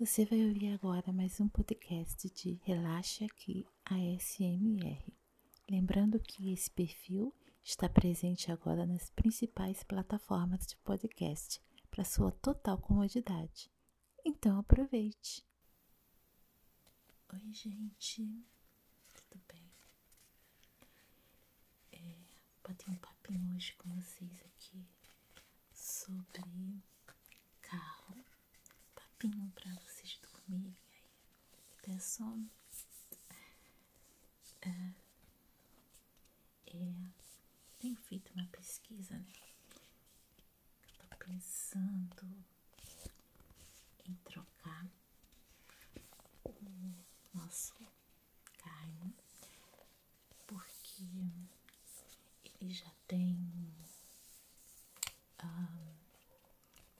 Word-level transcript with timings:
Você 0.00 0.24
vai 0.24 0.42
ouvir 0.46 0.72
agora 0.72 1.12
mais 1.12 1.38
um 1.40 1.48
podcast 1.50 2.30
de 2.30 2.54
Relaxa 2.64 3.26
Aqui 3.26 3.66
ASMR. 3.84 5.12
Lembrando 5.70 6.18
que 6.18 6.50
esse 6.50 6.70
perfil 6.70 7.34
está 7.62 7.86
presente 7.86 8.50
agora 8.50 8.86
nas 8.86 9.10
principais 9.10 9.82
plataformas 9.82 10.66
de 10.66 10.74
podcast 10.78 11.60
para 11.90 12.02
sua 12.02 12.32
total 12.32 12.78
comodidade. 12.78 13.70
Então 14.24 14.58
aproveite! 14.58 15.44
Oi, 17.34 17.52
gente, 17.52 18.24
tudo 19.12 19.42
bem? 19.52 19.70
É, 21.92 22.16
botei 22.66 22.88
um 22.88 22.96
papinho 22.96 23.54
hoje 23.54 23.74
com 23.76 23.90
vocês 23.90 24.42
aqui 24.46 24.82
sobre. 25.74 26.80
Papinho 29.20 29.52
para 29.54 29.74
vocês 29.74 30.18
dormirem 30.22 30.74
aí, 30.92 31.02
ter 31.82 32.00
sono. 32.00 32.50
É, 34.62 34.94
é, 36.68 36.94
tenho 37.78 37.96
feito 37.96 38.32
uma 38.32 38.46
pesquisa, 38.46 39.18
né? 39.18 39.34
Eu 40.88 41.06
tô 41.06 41.16
pensando 41.18 42.44
em 44.06 44.14
trocar 44.24 44.86
o 46.46 46.94
nosso 47.34 47.74
carro 48.56 49.12
porque 50.46 51.04
ele 52.58 52.72
já 52.72 52.90
tem 53.06 53.36
ah, 55.40 55.76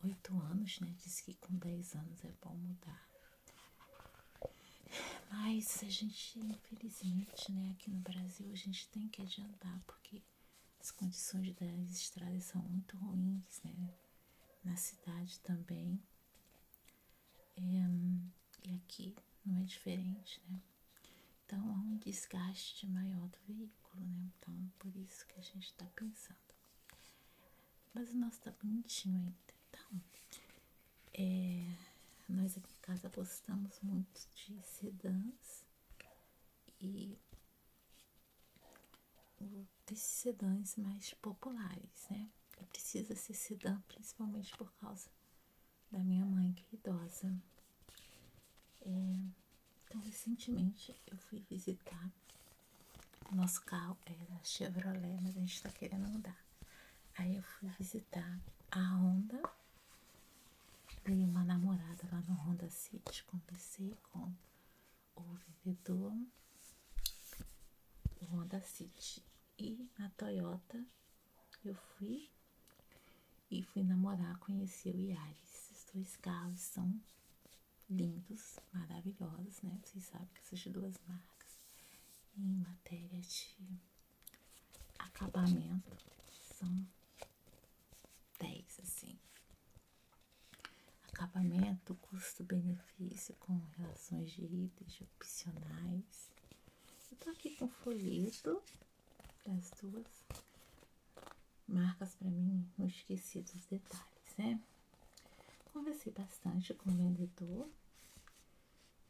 oito 0.04 0.34
anos, 0.70 0.80
né? 0.80 0.94
Diz 1.02 1.20
que 1.20 1.34
com 1.34 1.56
dez 1.56 1.94
anos 1.94 2.24
é 2.24 2.32
bom 2.42 2.54
mudar. 2.54 3.08
Mas 5.30 5.82
a 5.82 5.88
gente, 5.88 6.38
infelizmente, 6.38 7.52
né, 7.52 7.70
aqui 7.72 7.90
no 7.90 8.00
Brasil, 8.00 8.50
a 8.52 8.56
gente 8.56 8.88
tem 8.88 9.08
que 9.08 9.22
adiantar, 9.22 9.80
porque 9.86 10.22
as 10.80 10.90
condições 10.90 11.54
das 11.54 11.90
estradas 11.90 12.44
são 12.44 12.62
muito 12.62 12.96
ruins, 12.96 13.62
né? 13.64 13.94
Na 14.64 14.76
cidade 14.76 15.38
também. 15.40 16.00
É, 17.56 18.68
e 18.68 18.74
aqui 18.76 19.14
não 19.44 19.56
é 19.58 19.62
diferente, 19.64 20.42
né? 20.48 20.60
Então 21.46 21.60
há 21.68 21.78
um 21.78 21.96
desgaste 21.96 22.86
maior 22.86 23.28
do 23.28 23.38
veículo, 23.46 24.04
né? 24.06 24.30
Então 24.38 24.72
por 24.78 24.94
isso 24.96 25.26
que 25.26 25.38
a 25.38 25.42
gente 25.42 25.66
está 25.66 25.84
pensando. 25.86 26.38
Mas 27.92 28.10
o 28.10 28.16
nosso 28.16 28.40
tá 28.40 28.52
bonitinho 28.62 29.16
ainda. 29.16 29.54
Então, 29.68 30.00
é, 31.14 31.76
nós 32.28 32.56
aqui 32.56 32.72
em 32.72 32.80
casa 32.82 33.08
gostamos 33.08 33.80
muito 33.82 34.28
de 34.34 34.60
sedãs 34.62 35.64
e 36.80 37.18
desses 39.86 40.04
sedãs 40.04 40.76
mais 40.76 41.12
populares, 41.14 42.06
né? 42.10 42.28
Precisa 42.70 43.16
ser 43.16 43.34
sedã 43.34 43.80
principalmente 43.88 44.56
por 44.56 44.72
causa 44.74 45.08
da 45.90 45.98
minha 45.98 46.24
mãe 46.24 46.52
que 46.52 46.64
é 46.72 46.78
idosa. 46.78 47.34
É, 48.82 48.88
então, 49.84 50.00
recentemente 50.02 50.94
eu 51.06 51.16
fui 51.16 51.40
visitar. 51.50 52.10
O 53.30 53.34
nosso 53.34 53.62
carro 53.62 53.96
era 54.06 54.44
Chevrolet, 54.44 55.18
mas 55.20 55.36
a 55.36 55.40
gente 55.40 55.54
está 55.54 55.70
querendo 55.70 56.08
mudar. 56.08 56.38
Aí 57.16 57.36
eu 57.36 57.42
fui 57.42 57.68
visitar 57.78 58.40
a 58.70 58.80
Honda. 58.96 59.42
Veio 61.04 61.26
uma 61.26 61.44
namorada 61.44 62.08
lá 62.12 62.20
no 62.22 62.34
Honda 62.34 62.68
City. 62.70 63.24
Conversei 63.24 63.96
com 64.12 64.32
o 65.16 65.22
vendedor 65.64 66.12
do 68.18 68.26
Honda 68.26 68.60
City. 68.60 69.22
E 69.58 69.88
na 69.98 70.08
Toyota 70.10 70.84
eu 71.64 71.74
fui 71.74 72.30
e 73.50 73.62
fui 73.62 73.82
namorar, 73.82 74.38
conhecer 74.38 74.94
o 74.94 75.00
Yaris. 75.00 75.70
Os 75.72 75.84
dois 75.92 76.16
carros 76.16 76.60
são 76.60 77.00
lindos, 77.88 78.58
maravilhosos, 78.72 79.60
né? 79.62 79.78
Vocês 79.84 80.04
sabem 80.04 80.28
que 80.28 80.40
essas 80.40 80.72
duas 80.72 80.94
marcas, 81.06 81.58
em 82.36 82.54
matéria 82.58 83.20
de 83.20 83.56
acabamento, 84.98 85.96
são 86.54 86.86
10, 88.38 88.80
assim. 88.80 89.18
Acabamento, 91.08 91.94
custo-benefício 92.50 93.34
com 93.36 93.60
relações 93.78 94.32
de 94.32 94.42
itens 94.42 95.00
opcionais. 95.00 96.30
Eu 97.10 97.16
tô 97.18 97.30
aqui 97.30 97.54
com 97.56 97.68
folheto 97.68 98.60
das 99.46 99.70
duas 99.80 100.06
marcas 101.68 102.14
para 102.16 102.28
mim 102.28 102.68
não 102.76 102.86
esqueci 102.86 103.40
dos 103.42 103.64
detalhes, 103.66 104.36
né? 104.36 104.60
Conversei 105.72 106.12
bastante 106.12 106.74
com 106.74 106.90
o 106.90 106.96
vendedor. 106.96 107.68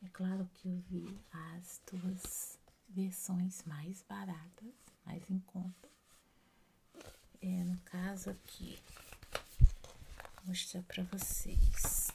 É 0.05 0.09
claro 0.13 0.49
que 0.55 0.69
eu 0.69 0.77
vi 0.91 1.19
as 1.33 1.81
duas 1.91 2.59
versões 2.89 3.63
mais 3.65 4.03
baratas, 4.03 4.75
mais 5.07 5.31
em 5.31 5.39
conta. 5.41 5.89
É, 7.41 7.65
no 7.65 7.79
caso 7.79 8.29
aqui, 8.31 8.79
vou 10.37 10.49
mostrar 10.49 10.83
para 10.83 11.05
vocês 11.05 12.10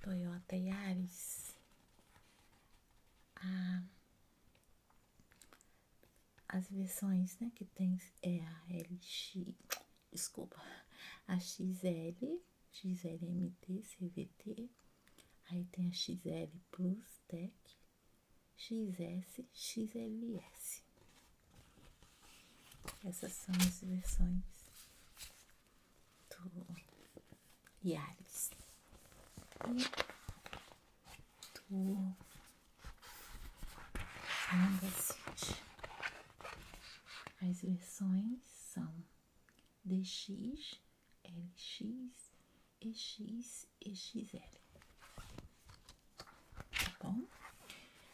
Toyota 0.00 0.56
Yaris. 0.56 1.54
A, 3.36 3.82
as 6.48 6.68
versões 6.70 7.38
né, 7.38 7.52
que 7.54 7.64
tem 7.64 8.00
é 8.22 8.40
a 8.40 8.62
LX, 8.68 9.54
desculpa, 10.10 10.60
a 11.26 11.38
XL, 11.38 12.40
XLMT, 12.72 13.82
CVT, 13.82 14.68
aí 15.50 15.64
tem 15.66 15.88
a 15.88 15.92
XL 15.92 16.50
Plus 16.70 17.20
Tech, 17.28 17.52
XS, 18.56 19.44
XLS. 19.52 20.82
Essas 23.04 23.32
são 23.32 23.54
as 23.54 23.80
versões 23.80 24.42
do. 26.30 26.87
E 27.82 27.94
Honda 34.50 34.90
City. 34.90 35.62
As 37.42 37.60
versões 37.60 38.40
são 38.44 39.04
DX, 39.84 40.80
LX, 41.24 42.32
EX 42.80 43.68
e 43.80 43.94
XL. 43.94 44.38
Tá 46.70 46.96
bom? 47.00 47.22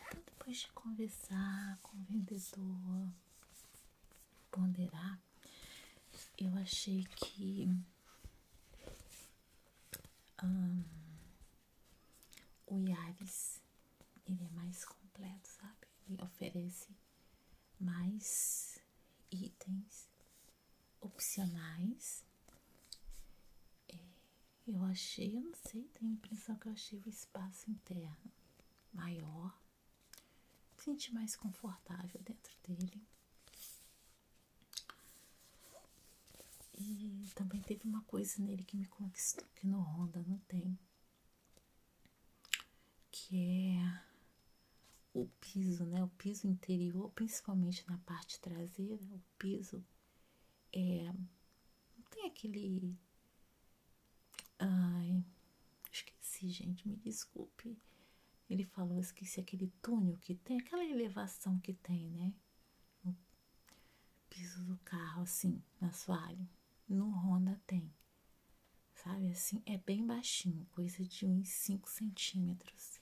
Então, 0.07 0.23
depois 0.27 0.59
de 0.59 0.69
conversar 0.73 1.79
com 1.83 1.97
o 1.97 2.03
vendedor, 2.03 3.09
ponderar, 4.51 5.21
eu 6.37 6.55
achei 6.59 7.05
que 7.17 7.69
um, 10.45 10.85
o 12.67 12.79
Yaris 12.79 13.61
ele 14.27 14.45
é 14.45 14.49
mais 14.51 14.85
completo, 14.85 15.49
sabe? 15.49 15.87
Ele 16.09 16.23
oferece 16.23 16.89
mais 17.79 18.79
itens 19.31 20.09
opcionais. 21.01 22.25
É, 23.89 23.99
eu 24.67 24.83
achei, 24.85 25.37
eu 25.37 25.43
não 25.43 25.55
sei, 25.55 25.85
tenho 25.89 26.11
a 26.11 26.15
impressão 26.15 26.57
que 26.57 26.69
eu 26.69 26.73
achei 26.73 26.99
o 27.01 27.09
espaço 27.09 27.71
interno 27.71 28.33
maior, 28.93 29.59
senti 30.79 31.13
mais 31.13 31.37
confortável 31.37 32.21
dentro 32.23 32.57
dele. 32.67 33.07
E 36.77 37.31
também 37.35 37.54
teve 37.65 37.87
uma 37.89 38.03
coisa 38.03 38.43
nele 38.43 38.63
que 38.65 38.77
me 38.77 38.87
conquistou, 38.87 39.47
que 39.55 39.67
no 39.67 39.81
Honda 39.81 40.23
não 40.23 40.39
tem, 40.41 40.79
que 43.11 43.37
é 43.37 44.03
o 45.15 45.27
piso, 45.41 45.85
né? 45.87 46.03
O 46.03 46.09
piso 46.09 46.47
interior, 46.47 47.11
principalmente 47.13 47.87
na 47.89 47.97
parte 47.99 48.41
traseira, 48.41 49.03
o 49.11 49.23
piso 49.39 49.85
é, 50.73 51.13
não 51.97 52.05
tem 52.11 52.27
aquele. 52.27 52.99
Ai, 54.59 55.25
esqueci, 55.91 56.49
gente, 56.51 56.89
me 56.89 56.97
desculpe. 56.97 57.79
Ele 58.51 58.65
falou, 58.65 59.01
esqueci 59.01 59.41
aquele 59.41 59.69
túnel 59.81 60.19
que 60.19 60.35
tem, 60.35 60.59
aquela 60.59 60.85
elevação 60.85 61.59
que 61.61 61.73
tem, 61.73 62.11
né? 62.11 62.35
No 63.03 63.17
piso 64.29 64.65
do 64.65 64.77
carro, 64.79 65.23
assim, 65.23 65.63
na 65.81 65.89
assoalho. 65.89 66.47
No 66.89 67.11
Honda 67.11 67.61
tem. 67.67 67.93
sabe? 68.95 69.31
Assim, 69.31 69.63
é 69.67 69.77
bem 69.79 70.07
baixinho, 70.07 70.67
coisa 70.73 71.05
de 71.05 71.27
uns 71.27 71.49
5 71.49 71.89
centímetros. 71.91 73.01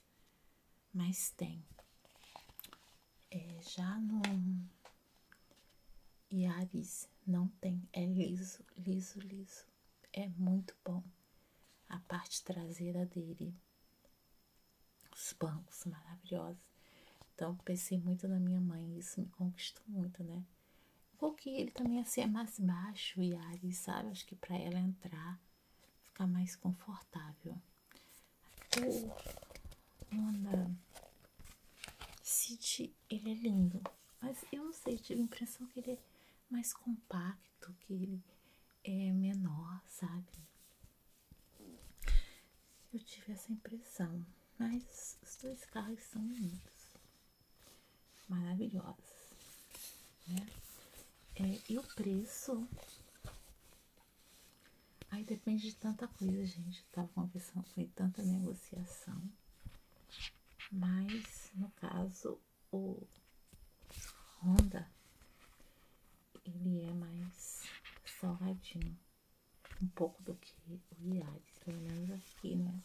Mas 0.93 1.31
tem. 1.31 1.63
É, 3.31 3.61
já 3.61 3.99
no 3.99 4.21
Yaris 6.31 7.09
não 7.25 7.47
tem, 7.47 7.87
é 7.93 8.05
liso, 8.05 8.63
liso, 8.77 9.19
liso. 9.19 9.65
É 10.11 10.27
muito 10.29 10.75
bom. 10.83 11.03
A 11.89 11.99
parte 11.99 12.43
traseira 12.43 13.05
dele, 13.05 13.55
os 15.15 15.33
bancos 15.33 15.85
maravilhosos. 15.85 16.61
Então, 17.33 17.55
pensei 17.57 17.99
muito 17.99 18.27
na 18.27 18.39
minha 18.39 18.59
mãe, 18.59 18.97
isso 18.97 19.19
me 19.19 19.27
conquistou 19.29 19.83
muito, 19.87 20.23
né? 20.23 20.43
Que 21.43 21.49
ele 21.49 21.71
também 21.71 21.99
assim 21.99 22.21
é 22.21 22.27
mais 22.27 22.57
baixo, 22.57 23.19
o 23.19 23.23
Yaris, 23.23 23.77
sabe? 23.79 24.09
Acho 24.09 24.25
que 24.25 24.35
para 24.35 24.55
ela 24.55 24.79
entrar, 24.79 25.39
ficar 26.03 26.25
mais 26.25 26.55
confortável. 26.55 27.61
O 28.77 30.15
Honda 30.15 30.71
City, 32.21 32.95
ele 33.09 33.31
é 33.31 33.33
lindo, 33.33 33.81
mas 34.21 34.43
eu 34.51 34.63
não 34.63 34.73
sei, 34.73 34.97
tive 34.97 35.19
a 35.21 35.23
impressão 35.25 35.67
que 35.67 35.79
ele 35.79 35.91
é 35.91 35.97
mais 36.49 36.73
compacto, 36.73 37.75
que 37.81 37.93
ele 37.93 38.23
é 38.83 39.11
menor, 39.11 39.81
sabe? 39.85 40.31
Eu 42.93 42.99
tive 42.99 43.33
essa 43.33 43.51
impressão, 43.51 44.25
mas 44.57 45.17
os 45.21 45.35
dois 45.37 45.65
carros 45.65 46.01
são 46.03 46.21
lindos, 46.21 46.97
maravilhosos, 48.29 49.35
né? 50.27 50.62
É, 51.35 51.59
e 51.67 51.79
o 51.79 51.83
preço? 51.95 52.67
Aí 55.09 55.23
depende 55.23 55.63
de 55.63 55.75
tanta 55.75 56.07
coisa, 56.07 56.45
gente. 56.45 56.79
Eu 56.79 56.85
tava 56.91 57.07
conversando, 57.09 57.63
foi 57.69 57.87
tanta 57.87 58.21
negociação. 58.21 59.21
Mas, 60.71 61.51
no 61.55 61.69
caso, 61.71 62.39
o 62.71 63.01
Honda, 64.41 64.87
ele 66.45 66.81
é 66.81 66.93
mais 66.93 67.63
salgadinho. 68.19 68.97
Um 69.81 69.87
pouco 69.87 70.21
do 70.23 70.35
que 70.35 70.53
o 70.99 71.13
Yaris, 71.13 71.59
pelo 71.65 71.81
menos 71.81 72.11
aqui, 72.11 72.55
né? 72.55 72.79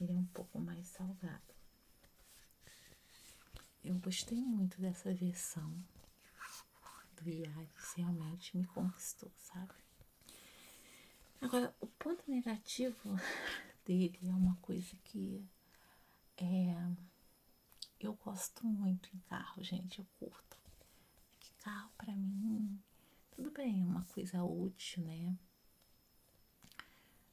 Ele 0.00 0.12
é 0.12 0.16
um 0.16 0.26
pouco 0.26 0.58
mais 0.58 0.86
salgado. 0.88 1.54
Eu 3.84 3.94
gostei 3.98 4.40
muito 4.40 4.80
dessa 4.80 5.12
versão 5.12 5.72
Yaris 7.30 7.94
realmente 7.96 8.56
me 8.56 8.66
conquistou, 8.66 9.30
sabe? 9.36 9.74
Agora, 11.40 11.74
o 11.80 11.86
ponto 11.86 12.22
negativo 12.30 12.96
dele 13.84 14.18
é 14.22 14.34
uma 14.34 14.56
coisa 14.56 14.96
que 15.04 15.44
é, 16.36 16.74
eu 18.00 18.14
gosto 18.14 18.66
muito 18.66 19.08
em 19.14 19.18
carro, 19.20 19.62
gente, 19.62 19.98
eu 19.98 20.06
curto. 20.18 20.56
É 21.32 21.36
que 21.40 21.52
carro 21.54 21.90
para 21.96 22.14
mim, 22.14 22.80
tudo 23.32 23.50
bem, 23.50 23.82
é 23.82 23.84
uma 23.84 24.04
coisa 24.04 24.42
útil, 24.44 25.04
né? 25.04 25.36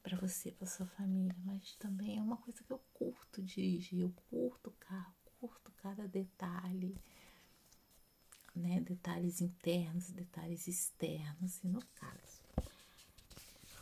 Para 0.01 0.18
você, 0.18 0.51
para 0.51 0.65
sua 0.65 0.88
família, 0.88 1.35
mas 1.44 1.75
também 1.75 2.18
é 2.18 2.21
uma 2.21 2.38
coisa 2.38 2.63
que 2.63 2.71
eu 2.71 2.80
curto 2.94 3.44
dirigir, 3.44 4.00
eu 4.00 4.13
curto 4.30 4.71
carro, 4.80 5.13
curto 5.39 5.71
cada 5.74 6.07
detalhe 6.07 6.97
né, 8.59 8.81
detalhes 8.81 9.41
internos, 9.41 10.09
detalhes 10.11 10.67
externos, 10.67 11.63
e 11.63 11.67
no 11.67 11.81
caso 11.95 12.39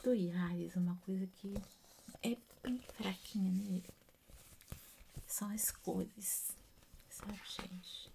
do 0.04 0.14
Yaris, 0.14 0.76
uma 0.76 0.96
coisa 0.98 1.28
que 1.28 1.54
é 2.24 2.38
bem 2.64 2.80
fraquinha 2.80 3.52
nele 3.52 3.90
são 5.26 5.50
as 5.50 5.72
cores, 5.72 6.56
sabe, 7.10 7.42
gente? 7.46 8.12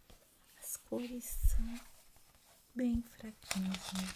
As 0.58 0.76
cores 0.76 1.24
são 1.24 1.80
bem 2.74 3.02
fraquinhas, 3.02 3.92
né? 3.92 4.14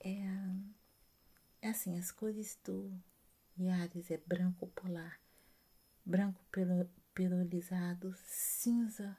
É, 0.00 1.66
é 1.66 1.70
assim, 1.70 1.98
as 1.98 2.10
cores 2.10 2.58
do 2.64 2.92
Yaris 3.58 4.10
é 4.10 4.18
branco 4.18 4.66
polar, 4.68 5.18
branco 6.04 6.40
perolizado, 7.14 8.14
cinza 8.26 9.16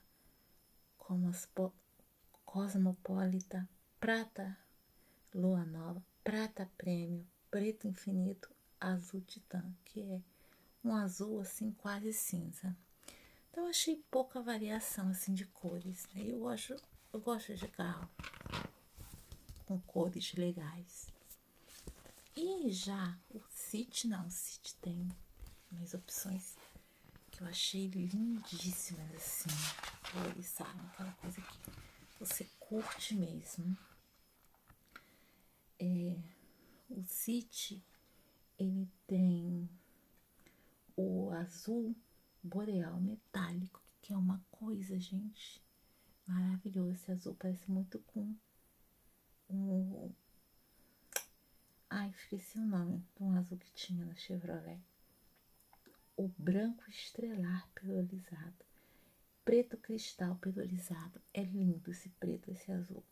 cosmopolita, 2.44 3.68
prata 3.98 4.56
lua 5.34 5.64
nova, 5.64 6.02
prata 6.22 6.70
prêmio, 6.76 7.26
preto 7.50 7.86
infinito, 7.86 8.50
azul 8.80 9.20
titã, 9.22 9.62
que 9.84 10.02
é 10.02 10.20
um 10.84 10.94
azul 10.94 11.40
assim 11.40 11.72
quase 11.72 12.12
cinza. 12.12 12.76
Então 13.50 13.66
achei 13.66 14.02
pouca 14.10 14.40
variação 14.40 15.08
assim 15.08 15.34
de 15.34 15.44
cores. 15.46 16.06
Né? 16.14 16.24
Eu 16.26 16.40
gosto, 16.40 16.76
eu 17.12 17.20
gosto 17.20 17.54
de 17.54 17.68
carro 17.68 18.08
com 19.66 19.80
cores 19.80 20.32
legais. 20.34 21.08
E 22.36 22.70
já 22.70 23.18
o 23.30 23.40
City 23.50 24.06
não, 24.08 24.26
o 24.26 24.30
City 24.30 24.74
tem 24.76 25.08
mais 25.70 25.94
opções 25.94 26.56
eu 27.40 27.46
achei 27.46 27.86
lindíssimas 27.88 29.14
assim 29.14 29.48
cores, 30.12 30.46
sabe? 30.46 30.78
Aquela 30.86 31.12
coisa 31.12 31.40
que 31.40 32.18
você 32.18 32.44
curte 32.58 33.14
mesmo. 33.14 33.76
É, 35.78 36.22
o 36.90 37.02
City, 37.02 37.82
ele 38.58 38.86
tem 39.06 39.70
o 40.94 41.30
azul 41.30 41.96
boreal 42.42 43.00
metálico, 43.00 43.80
que 44.02 44.12
é 44.12 44.16
uma 44.16 44.44
coisa, 44.50 44.98
gente, 45.00 45.62
maravilhosa. 46.26 46.92
Esse 46.92 47.12
azul 47.12 47.34
parece 47.36 47.70
muito 47.70 47.98
com 48.00 48.36
um. 49.48 50.12
Ai, 51.88 52.10
esqueci 52.10 52.58
o 52.58 52.66
nome 52.66 53.02
de 53.16 53.22
um 53.22 53.34
azul 53.36 53.56
que 53.56 53.72
tinha 53.72 54.04
na 54.04 54.14
Chevrolet. 54.14 54.89
O 56.22 56.28
branco 56.36 56.84
estrelar 56.90 57.66
perolizado 57.74 58.70
preto 59.42 59.78
cristal 59.78 60.36
perolizado. 60.36 61.18
É 61.32 61.42
lindo 61.42 61.90
esse 61.90 62.10
preto, 62.10 62.50
esse 62.50 62.70
azul. 62.70 63.02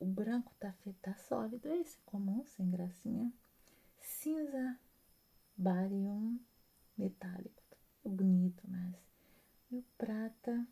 O 0.00 0.04
branco 0.04 0.52
tá, 0.58 0.74
tá 1.00 1.14
sólido, 1.14 1.68
esse 1.68 1.96
é 1.96 2.00
comum, 2.04 2.44
sem 2.44 2.68
gracinha. 2.68 3.32
Cinza 4.00 4.76
barium 5.56 6.40
metálico. 6.98 7.62
É 8.04 8.08
bonito, 8.08 8.62
mas. 8.68 8.96
E 9.70 9.78
o 9.78 9.84
prata, 9.96 10.66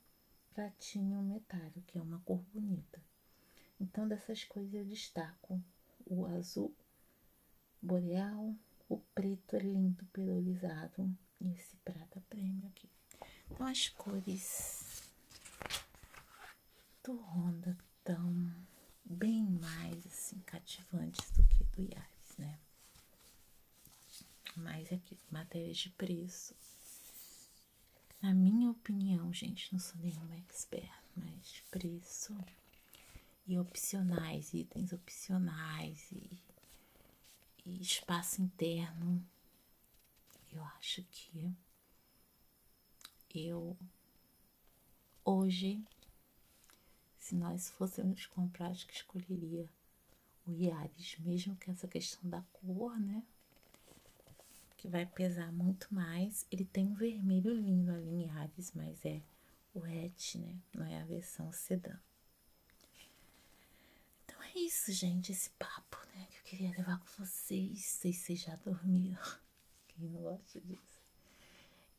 pratinho 0.53 1.23
metálico, 1.23 1.83
que 1.83 1.97
é 1.97 2.03
uma 2.03 2.19
cor 2.23 2.43
bonita. 2.53 3.01
Então, 3.81 4.09
dessas 4.09 4.43
coisas 4.43 4.75
eu 4.75 4.85
destaco 4.85 5.63
o 6.05 6.27
azul 6.27 6.75
boreal, 7.81 8.57
o 8.91 8.99
preto 9.15 9.55
é 9.55 9.61
lindo, 9.61 10.05
perolizado, 10.07 11.17
e 11.41 11.53
esse 11.53 11.77
prata 11.77 12.21
prêmio 12.29 12.67
aqui. 12.67 12.91
Então, 13.49 13.67
as 13.67 13.89
cores 13.89 15.09
do 17.05 17.17
Honda 17.17 17.79
tão 18.03 18.53
bem 19.05 19.45
mais 19.45 20.05
assim 20.07 20.41
cativantes 20.41 21.31
do 21.31 21.45
que 21.45 21.63
do 21.65 21.83
Yaris, 21.83 22.37
né? 22.37 22.59
Mas 24.57 24.93
aqui, 24.93 25.17
matérias 25.31 25.79
de 25.79 25.91
preço. 25.91 26.55
Na 28.21 28.35
minha 28.35 28.71
opinião, 28.71 29.33
gente, 29.33 29.73
não 29.73 29.79
sou 29.79 30.01
nenhuma 30.01 30.37
expert, 30.37 30.93
mas 31.17 31.63
preço 31.71 32.37
e 33.47 33.57
opcionais, 33.57 34.53
itens 34.53 34.93
opcionais 34.93 36.11
e 36.11 36.39
espaço 37.81 38.43
interno, 38.43 39.25
eu 40.53 40.63
acho 40.65 41.03
que 41.05 41.55
eu 43.35 43.77
hoje 45.25 45.83
se 47.31 47.37
nós 47.37 47.71
fôssemos 47.71 48.27
comprar, 48.27 48.71
acho 48.71 48.85
que 48.89 48.95
escolheria 48.95 49.69
o 50.45 50.51
Yaris, 50.51 51.17
mesmo 51.21 51.55
que 51.55 51.71
essa 51.71 51.87
questão 51.87 52.29
da 52.29 52.43
cor, 52.53 52.99
né? 52.99 53.23
Que 54.77 54.89
vai 54.89 55.07
pesar 55.07 55.53
muito 55.53 55.87
mais. 55.95 56.45
Ele 56.51 56.65
tem 56.65 56.87
um 56.87 56.95
vermelho 56.95 57.55
lindo 57.55 57.93
ali 57.93 58.11
em 58.11 58.27
Yaris, 58.27 58.73
mas 58.75 59.05
é 59.05 59.23
o 59.73 59.85
hatch, 59.85 60.37
né? 60.37 60.59
Não 60.75 60.85
é 60.85 61.01
a 61.01 61.05
versão 61.05 61.53
sedã. 61.53 61.97
Então 64.25 64.43
é 64.43 64.59
isso, 64.59 64.91
gente, 64.93 65.31
esse 65.31 65.51
papo, 65.51 66.00
queria 66.51 66.71
levar 66.73 66.99
com 66.99 67.25
vocês, 67.25 67.85
sei 67.85 68.13
se 68.13 68.25
você 68.25 68.35
já 68.35 68.57
dormiram. 68.57 69.23
Quem 69.87 70.09
não 70.09 70.21
gosta 70.21 70.61
disso? 70.61 71.01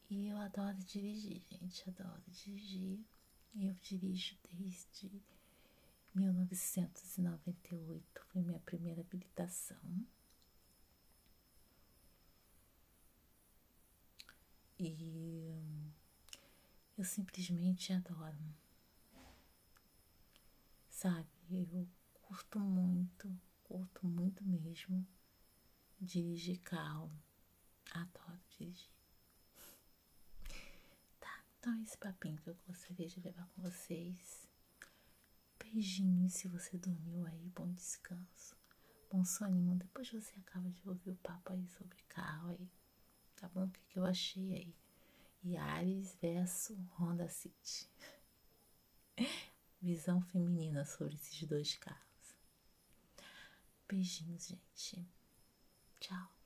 E 0.09 0.27
eu 0.27 0.37
adoro 0.37 0.77
dirigir, 0.79 1.41
gente, 1.49 1.89
adoro 1.89 2.21
dirigir. 2.27 2.99
Eu 3.55 3.73
dirijo 3.75 4.35
desde 4.51 5.09
1998, 6.13 8.25
foi 8.25 8.41
minha 8.41 8.59
primeira 8.59 8.99
habilitação. 8.99 10.05
E 14.77 15.55
eu 16.97 17.05
simplesmente 17.05 17.93
adoro. 17.93 18.53
Sabe, 20.89 21.29
eu 21.49 21.87
curto 22.13 22.59
muito 22.59 23.33
curto 23.71 24.05
muito 24.05 24.43
mesmo 24.43 25.07
dirigir 25.97 26.59
carro. 26.59 27.09
Adoro 27.91 28.37
dirigir. 28.49 28.91
Tá, 31.21 31.43
então 31.57 31.73
é 31.75 31.81
esse 31.83 31.97
papinho 31.97 32.37
que 32.41 32.49
eu 32.49 32.57
gostaria 32.67 33.07
de 33.07 33.21
levar 33.21 33.47
com 33.47 33.61
vocês. 33.61 34.49
Beijinhos 35.57 36.33
se 36.33 36.49
você 36.49 36.77
dormiu 36.77 37.25
aí, 37.25 37.49
bom 37.55 37.71
descanso, 37.71 38.57
bom 39.09 39.23
soninho. 39.23 39.75
Depois 39.75 40.11
você 40.11 40.37
acaba 40.41 40.69
de 40.69 40.89
ouvir 40.89 41.11
o 41.11 41.15
papo 41.15 41.53
aí 41.53 41.65
sobre 41.69 41.97
carro 42.09 42.49
aí, 42.49 42.69
tá 43.37 43.47
bom? 43.47 43.63
O 43.63 43.69
que, 43.69 43.79
que 43.87 43.99
eu 43.99 44.05
achei 44.05 44.53
aí? 44.53 44.75
Yaris 45.45 46.17
versus 46.21 46.77
Honda 46.99 47.29
City. 47.29 47.89
Visão 49.81 50.21
feminina 50.21 50.83
sobre 50.83 51.15
esses 51.15 51.41
dois 51.47 51.75
carros. 51.75 52.10
Beijinhos, 53.91 54.47
gente. 54.47 55.05
Tchau. 55.99 56.40